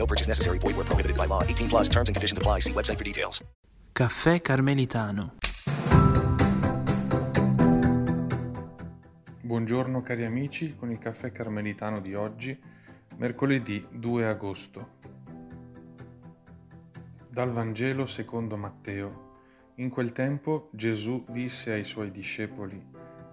[0.00, 0.58] No purchase necessary.
[0.58, 1.42] Void where prohibited by law.
[1.42, 2.60] 18 plus terms and conditions apply.
[2.60, 3.44] See website for details.
[3.92, 5.34] Caffè Carmelitano.
[9.42, 12.58] Buongiorno cari amici con il caffè carmelitano di oggi,
[13.16, 14.98] mercoledì 2 agosto.
[17.28, 19.28] Dal Vangelo secondo Matteo.
[19.74, 22.80] In quel tempo Gesù disse ai suoi discepoli,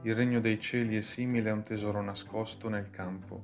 [0.02, 3.42] Il regno dei cieli è simile a un tesoro nascosto nel campo.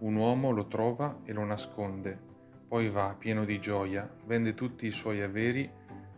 [0.00, 2.18] Un uomo lo trova e lo nasconde,
[2.72, 5.70] poi va pieno di gioia, vende tutti i suoi averi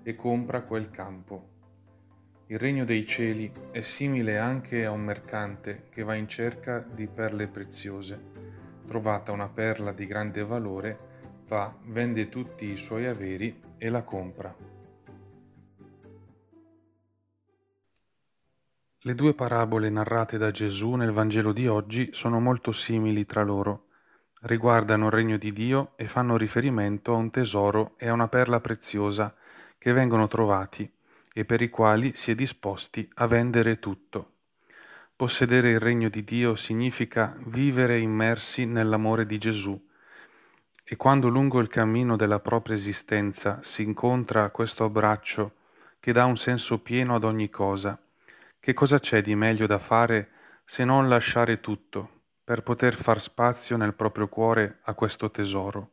[0.04, 1.48] e compra quel campo.
[2.46, 7.08] Il regno dei cieli è simile anche a un mercante che va in cerca di
[7.08, 8.30] perle preziose.
[8.86, 10.98] Trovata una perla di grande valore,
[11.48, 14.56] va, vende tutti i suoi averi e la compra.
[19.00, 23.86] Le due parabole narrate da Gesù nel Vangelo di oggi sono molto simili tra loro.
[24.46, 28.60] Riguardano il regno di Dio e fanno riferimento a un tesoro e a una perla
[28.60, 29.34] preziosa
[29.78, 30.90] che vengono trovati
[31.32, 34.32] e per i quali si è disposti a vendere tutto.
[35.16, 39.82] Possedere il regno di Dio significa vivere immersi nell'amore di Gesù
[40.84, 45.54] e quando lungo il cammino della propria esistenza si incontra questo abbraccio
[45.98, 47.98] che dà un senso pieno ad ogni cosa,
[48.60, 50.28] che cosa c'è di meglio da fare
[50.66, 55.92] se non lasciare tutto per poter far spazio nel proprio cuore a questo tesoro?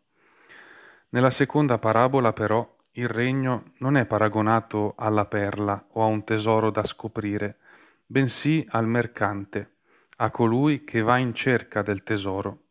[1.09, 6.69] Nella seconda parabola però il regno non è paragonato alla perla o a un tesoro
[6.69, 7.57] da scoprire,
[8.06, 9.78] bensì al mercante,
[10.17, 12.63] a colui che va in cerca del tesoro.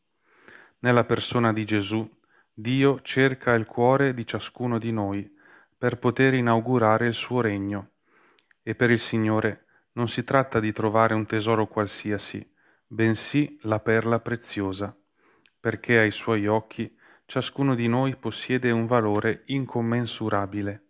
[0.80, 2.08] Nella persona di Gesù,
[2.52, 5.34] Dio cerca il cuore di ciascuno di noi
[5.76, 7.92] per poter inaugurare il suo regno.
[8.62, 12.46] E per il Signore non si tratta di trovare un tesoro qualsiasi,
[12.92, 14.96] bensì la perla preziosa,
[15.60, 16.92] perché ai suoi occhi
[17.24, 20.86] ciascuno di noi possiede un valore incommensurabile.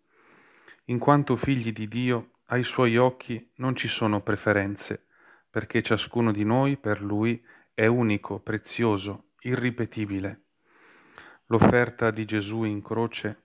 [0.87, 5.05] In quanto figli di Dio, ai suoi occhi non ci sono preferenze,
[5.50, 7.44] perché ciascuno di noi per lui
[7.75, 10.44] è unico, prezioso, irripetibile.
[11.49, 13.43] L'offerta di Gesù in croce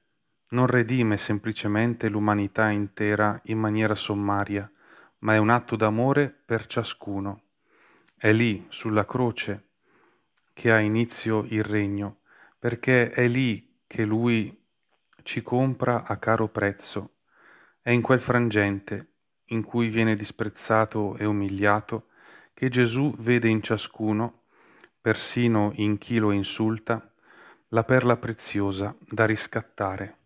[0.49, 4.71] non redime semplicemente l'umanità intera in maniera sommaria,
[5.19, 7.41] ma è un atto d'amore per ciascuno.
[8.17, 9.71] È lì, sulla croce,
[10.53, 12.19] che ha inizio il regno,
[12.57, 14.63] perché è lì che Lui
[15.21, 17.15] ci compra a caro prezzo.
[17.81, 19.09] È in quel frangente,
[19.49, 22.07] in cui viene disprezzato e umiliato,
[22.53, 24.43] che Gesù vede in ciascuno,
[25.01, 27.13] persino in chi lo insulta,
[27.69, 30.17] la perla preziosa da riscattare.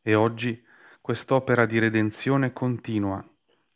[0.00, 0.64] E oggi
[1.00, 3.29] quest'opera di redenzione continua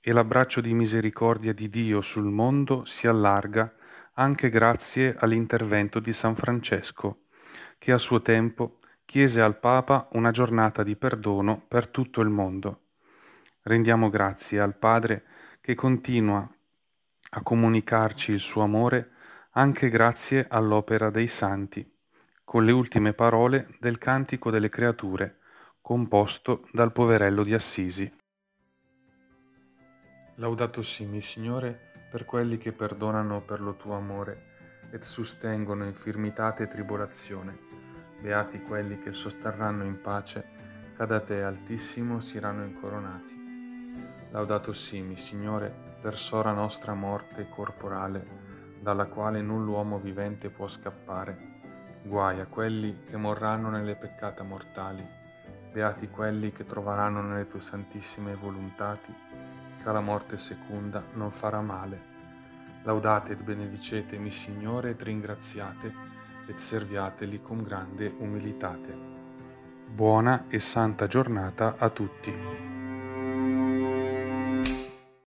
[0.06, 3.74] e l'abbraccio di misericordia di Dio sul mondo si allarga
[4.16, 7.22] anche grazie all'intervento di San Francesco,
[7.78, 8.76] che a suo tempo
[9.06, 12.80] chiese al Papa una giornata di perdono per tutto il mondo.
[13.62, 15.24] Rendiamo grazie al Padre
[15.62, 16.46] che continua
[17.30, 19.12] a comunicarci il suo amore
[19.52, 21.90] anche grazie all'opera dei santi,
[22.44, 25.38] con le ultime parole del Cantico delle Creature,
[25.80, 28.12] composto dal poverello di Assisi.
[30.38, 31.78] Laudato simi, Signore,
[32.10, 34.52] per quelli che perdonano per lo tuo amore
[34.90, 37.56] et sostengono infirmitate e tribolazione.
[38.20, 40.44] Beati quelli che sosterranno in pace,
[40.96, 44.26] cada te altissimo siranno incoronati.
[44.32, 48.24] Laudato simi, Signore, per sora nostra morte corporale,
[48.80, 51.52] dalla quale null'uomo vivente può scappare.
[52.02, 55.06] Guai a quelli che morranno nelle peccate mortali.
[55.70, 59.14] Beati quelli che troveranno nelle tue santissime volontati,
[59.84, 62.12] che la morte secunda non farà male.
[62.84, 65.92] Laudate et benedicetemi, Signore, et ringraziate,
[66.46, 68.96] et serviateli con grande umilitate.
[69.86, 72.83] Buona e santa giornata a tutti.